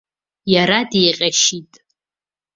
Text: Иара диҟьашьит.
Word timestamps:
Иара 0.53 0.79
диҟьашьит. 0.89 1.71